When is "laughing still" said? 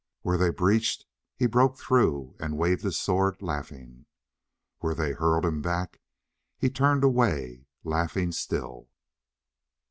7.83-8.89